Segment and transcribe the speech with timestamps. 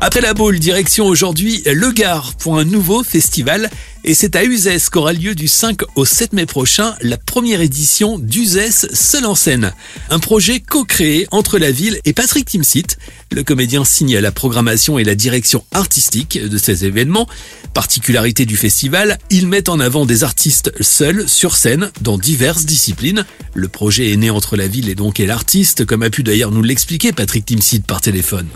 [0.00, 3.68] Après la boule, direction aujourd'hui Le Gard pour un nouveau festival.
[4.04, 8.16] Et c'est à Uzès qu'aura lieu du 5 au 7 mai prochain la première édition
[8.16, 9.72] d'Uzès Seul en scène.
[10.08, 12.96] Un projet co-créé entre la ville et Patrick Timsit.
[13.32, 17.28] Le comédien signe la programmation et la direction artistique de ces événements.
[17.74, 23.26] Particularité du festival, il met en avant des artistes seuls sur scène dans diverses disciplines.
[23.52, 26.52] Le projet est né entre la ville et donc et l'artiste, comme a pu d'ailleurs
[26.52, 28.46] nous l'expliquer Patrick Timsit par téléphone.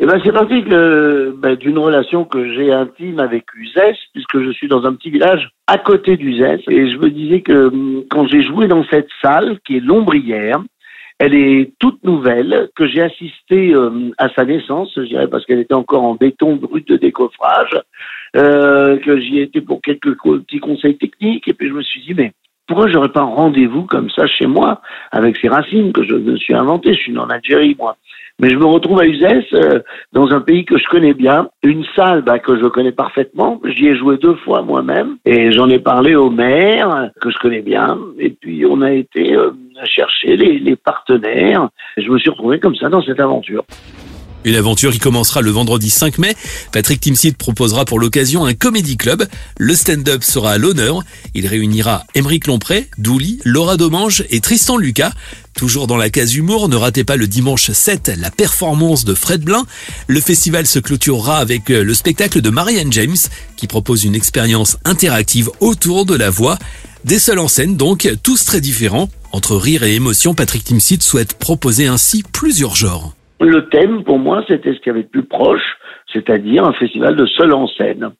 [0.00, 4.52] Eh ben, c'est parti que, ben, d'une relation que j'ai intime avec Uzès, puisque je
[4.52, 6.60] suis dans un petit village à côté d'Uzès.
[6.70, 10.62] Et je me disais que hum, quand j'ai joué dans cette salle, qui est l'ombrière,
[11.18, 15.58] elle est toute nouvelle, que j'ai assisté hum, à sa naissance, je dirais, parce qu'elle
[15.58, 17.76] était encore en béton brut de décoffrage,
[18.36, 22.14] euh, que j'y étais pour quelques petits conseils techniques, et puis je me suis dit,
[22.14, 22.30] mais
[22.68, 26.36] pourquoi j'aurais pas un rendez-vous comme ça chez moi, avec ces racines que je me
[26.36, 27.96] suis inventé Je suis en Algérie, moi.
[28.40, 29.80] Mais je me retrouve à Uzès, euh,
[30.12, 33.60] dans un pays que je connais bien, une salle bah, que je connais parfaitement.
[33.64, 37.62] J'y ai joué deux fois moi-même et j'en ai parlé au maire que je connais
[37.62, 37.98] bien.
[38.18, 39.50] Et puis on a été euh,
[39.84, 41.68] chercher les, les partenaires.
[41.96, 43.64] Je me suis retrouvé comme ça dans cette aventure.
[44.44, 46.36] Une aventure qui commencera le vendredi 5 mai.
[46.72, 49.26] Patrick Timsit proposera pour l'occasion un comédie club.
[49.58, 51.02] Le stand-up sera à l'honneur.
[51.34, 55.12] Il réunira Émeric Lompré, Douli, Laura Domange et Tristan Lucas.
[55.54, 59.42] Toujours dans la case humour, ne ratez pas le dimanche 7 la performance de Fred
[59.42, 59.66] Blin.
[60.06, 63.16] Le festival se clôturera avec le spectacle de Marianne James
[63.56, 66.58] qui propose une expérience interactive autour de la voix.
[67.04, 69.10] Des seuls en scène donc, tous très différents.
[69.32, 73.17] Entre rire et émotion, Patrick Timsit souhaite proposer ainsi plusieurs genres.
[73.40, 75.78] Le thème, pour moi, c'était ce qu'il y avait de plus proche,
[76.12, 78.10] c'est-à-dire un festival de seul en scène.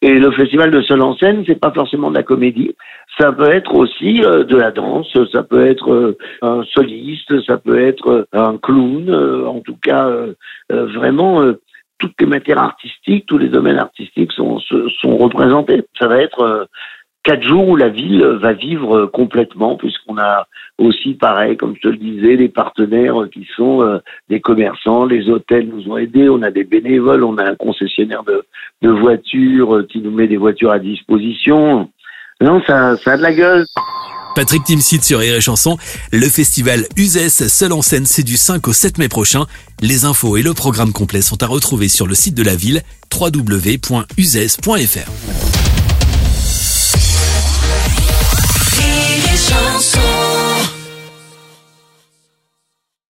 [0.00, 2.74] Et le festival de seul en scène, c'est pas forcément de la comédie.
[3.18, 7.58] Ça peut être aussi euh, de la danse, ça peut être euh, un soliste, ça
[7.58, 9.14] peut être euh, un clown,
[9.46, 10.10] en tout cas,
[10.70, 11.42] vraiment
[11.98, 15.84] toutes les matières artistiques, tous les domaines artistiques sont, sont représentés.
[15.98, 16.68] Ça va être
[17.22, 20.46] quatre jours où la ville va vivre complètement, puisqu'on a
[20.78, 25.28] aussi, pareil, comme je te le disais, des partenaires qui sont euh, des commerçants, les
[25.28, 28.44] hôtels nous ont aidés, on a des bénévoles, on a un concessionnaire de,
[28.88, 31.88] voitures euh, qui nous met des voitures à disposition.
[32.40, 33.64] Non, ça, ça a de la gueule.
[34.34, 35.76] Patrick Timsit sur Rire et Chanson.
[36.10, 39.44] Le festival Uzès seul en scène, c'est du 5 au 7 mai prochain.
[39.82, 42.80] Les infos et le programme complet sont à retrouver sur le site de la ville
[43.14, 43.82] www.uzès.fr.
[49.72, 50.11] chanson